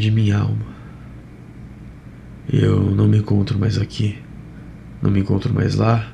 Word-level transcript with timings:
de 0.00 0.10
minha 0.10 0.38
alma. 0.38 0.66
Eu 2.52 2.90
não 2.90 3.06
me 3.06 3.18
encontro 3.18 3.58
mais 3.58 3.78
aqui, 3.78 4.18
não 5.00 5.10
me 5.10 5.20
encontro 5.20 5.54
mais 5.54 5.76
lá, 5.76 6.12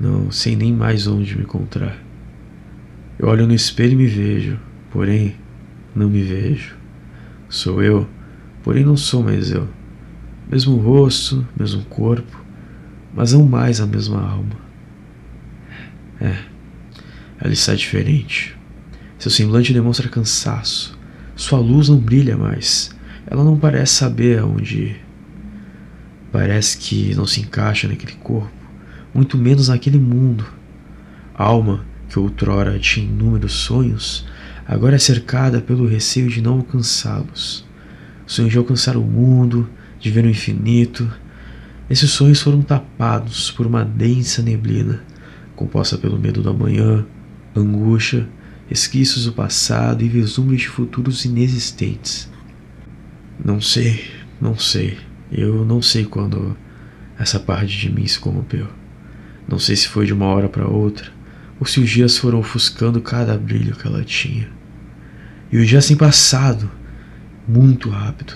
não 0.00 0.30
sei 0.30 0.56
nem 0.56 0.72
mais 0.72 1.06
onde 1.06 1.36
me 1.36 1.42
encontrar. 1.42 1.98
Eu 3.18 3.28
olho 3.28 3.46
no 3.46 3.54
espelho 3.54 3.92
e 3.92 3.96
me 3.96 4.06
vejo, 4.06 4.58
porém 4.90 5.36
não 5.94 6.08
me 6.08 6.22
vejo. 6.22 6.76
Sou 7.48 7.82
eu, 7.82 8.08
porém 8.62 8.84
não 8.84 8.96
sou 8.96 9.22
mais 9.22 9.50
eu. 9.50 9.68
Mesmo 10.50 10.76
rosto, 10.76 11.46
mesmo 11.58 11.84
corpo, 11.84 12.44
mas 13.14 13.32
não 13.32 13.46
mais 13.46 13.80
a 13.80 13.86
mesma 13.86 14.20
alma. 14.20 14.64
É, 16.20 16.36
ela 17.40 17.52
está 17.52 17.74
diferente. 17.74 18.56
Seu 19.18 19.30
semblante 19.30 19.72
demonstra 19.72 20.08
cansaço. 20.08 20.98
Sua 21.36 21.58
luz 21.58 21.88
não 21.88 21.98
brilha 21.98 22.36
mais. 22.36 22.93
Ela 23.34 23.42
não 23.42 23.58
parece 23.58 23.94
saber 23.94 24.38
aonde 24.38 24.80
ir. 24.80 25.04
Parece 26.30 26.78
que 26.78 27.16
não 27.16 27.26
se 27.26 27.40
encaixa 27.40 27.88
naquele 27.88 28.12
corpo, 28.12 28.48
muito 29.12 29.36
menos 29.36 29.66
naquele 29.66 29.98
mundo. 29.98 30.46
A 31.34 31.42
alma, 31.42 31.84
que 32.08 32.16
outrora 32.16 32.78
tinha 32.78 33.04
inúmeros 33.04 33.52
sonhos, 33.54 34.24
agora 34.64 34.94
é 34.94 35.00
cercada 35.00 35.60
pelo 35.60 35.84
receio 35.84 36.30
de 36.30 36.40
não 36.40 36.58
alcançá-los. 36.58 37.66
Sonhos 38.24 38.52
de 38.52 38.58
alcançar 38.58 38.96
o 38.96 39.02
mundo, 39.02 39.68
de 39.98 40.12
ver 40.12 40.24
o 40.24 40.30
infinito. 40.30 41.12
Esses 41.90 42.10
sonhos 42.10 42.40
foram 42.40 42.62
tapados 42.62 43.50
por 43.50 43.66
uma 43.66 43.84
densa 43.84 44.42
neblina, 44.42 45.02
composta 45.56 45.98
pelo 45.98 46.20
medo 46.20 46.40
do 46.40 46.50
amanhã, 46.50 47.04
angústia, 47.52 48.28
esquiços 48.70 49.24
do 49.24 49.32
passado 49.32 50.04
e 50.04 50.08
vislumbres 50.08 50.60
de 50.60 50.68
futuros 50.68 51.24
inexistentes. 51.24 52.32
Não 53.42 53.60
sei, 53.60 54.04
não 54.40 54.56
sei. 54.56 54.98
Eu 55.32 55.64
não 55.64 55.80
sei 55.80 56.04
quando 56.04 56.56
essa 57.18 57.40
parte 57.40 57.78
de 57.78 57.90
mim 57.90 58.06
se 58.06 58.18
corrompeu. 58.18 58.68
Não 59.48 59.58
sei 59.58 59.76
se 59.76 59.88
foi 59.88 60.06
de 60.06 60.12
uma 60.12 60.26
hora 60.26 60.48
para 60.48 60.66
outra, 60.66 61.10
ou 61.58 61.66
se 61.66 61.80
os 61.80 61.90
dias 61.90 62.16
foram 62.16 62.40
ofuscando 62.40 63.00
cada 63.00 63.36
brilho 63.36 63.76
que 63.76 63.86
ela 63.86 64.02
tinha. 64.02 64.48
E 65.52 65.58
os 65.58 65.68
dias 65.68 65.86
têm 65.86 65.96
passado 65.96 66.70
muito 67.46 67.90
rápido, 67.90 68.34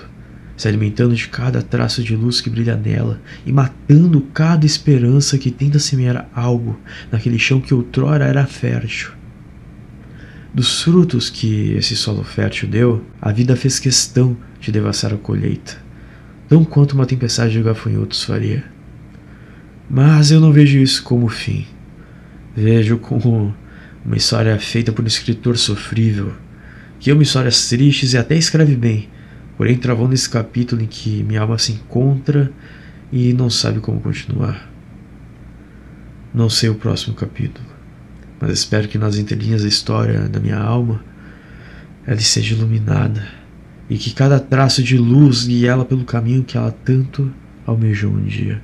se 0.57 0.69
alimentando 0.69 1.15
de 1.15 1.29
cada 1.29 1.63
traço 1.63 2.03
de 2.03 2.15
luz 2.15 2.41
que 2.41 2.51
brilha 2.51 2.77
nela 2.77 3.21
e 3.47 3.53
matando 3.53 4.21
cada 4.33 4.67
esperança 4.67 5.39
que 5.39 5.51
tenta 5.51 5.79
semear 5.79 6.29
algo 6.35 6.79
naquele 7.11 7.39
chão 7.39 7.61
que 7.61 7.73
outrora 7.73 8.25
era 8.25 8.47
fértil. 8.47 9.13
Dos 10.53 10.83
frutos 10.83 11.31
que 11.31 11.73
esse 11.73 11.95
solo 11.97 12.25
fértil 12.25 12.69
deu, 12.69 13.05
a 13.21 13.33
vida 13.33 13.55
fez 13.55 13.79
questão 13.79 14.37
de 14.61 14.73
devastar 14.73 15.13
a 15.13 15.17
colheita, 15.17 15.77
tão 16.49 16.65
quanto 16.65 16.93
uma 16.93 17.07
tempestade 17.07 17.53
de 17.53 17.63
gafanhotos 17.63 18.25
faria. 18.25 18.65
Mas 19.89 20.31
eu 20.31 20.41
não 20.41 20.53
vejo 20.53 20.79
isso 20.79 21.03
como 21.03 21.29
fim. 21.29 21.67
Vejo 22.55 22.99
como 22.99 23.55
uma 24.05 24.17
história 24.17 24.59
feita 24.59 24.93
por 24.93 25.05
um 25.05 25.09
escritor 25.09 25.57
sofrível, 25.57 26.33
que 26.99 27.11
ama 27.11 27.23
histórias 27.23 27.69
tristes 27.69 28.13
e 28.13 28.19
até 28.19 28.37
escreve 28.37 28.77
bem, 28.77 29.09
porém 29.57 29.77
travando 29.77 30.15
esse 30.15 30.29
capítulo 30.29 30.83
em 30.83 30.87
que 30.87 31.23
minha 31.23 31.43
alma 31.43 31.59
se 31.59 31.73
encontra 31.73 32.53
e 33.13 33.33
não 33.33 33.49
sabe 33.49 33.81
como 33.81 34.01
continuar. 34.01 34.69
Não 36.35 36.51
sei 36.51 36.69
o 36.69 36.75
próximo 36.75 37.15
capítulo, 37.15 37.67
mas 38.41 38.51
espero 38.51 38.89
que 38.89 38.99
nas 38.99 39.17
entrelinhas 39.17 39.63
da 39.63 39.69
história 39.69 40.29
da 40.29 40.41
minha 40.41 40.59
alma 40.59 41.03
ela 42.07 42.21
seja 42.21 42.55
iluminada 42.55 43.27
e 43.89 43.97
que 43.97 44.13
cada 44.13 44.39
traço 44.39 44.83
de 44.83 44.99
luz 44.99 45.47
guie 45.47 45.67
ela 45.67 45.85
pelo 45.85 46.05
caminho 46.05 46.45
que 46.45 46.57
ela 46.57 46.71
tanto 46.85 47.31
almejou 47.67 48.11
um 48.11 48.25
dia. 48.25 48.63